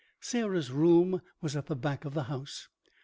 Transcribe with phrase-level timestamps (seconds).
[0.19, 2.67] Sarah's room was at the back of the house.